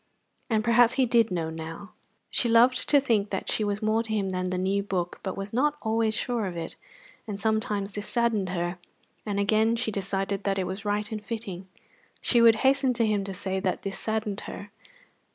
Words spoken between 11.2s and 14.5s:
fitting. She would hasten to him to say that this saddened